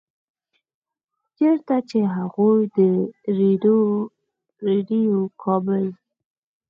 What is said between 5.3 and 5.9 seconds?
کابل